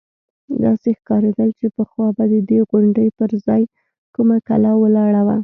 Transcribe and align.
داسې 0.63 0.89
ښکارېدل 0.99 1.49
چې 1.59 1.67
پخوا 1.77 2.07
به 2.15 2.23
د 2.31 2.35
دې 2.49 2.59
غونډۍ 2.69 3.09
پر 3.17 3.29
ځاى 3.45 3.63
کومه 4.15 4.37
کلا 4.47 4.71
ولاړه 4.77 5.21
وه. 5.27 5.37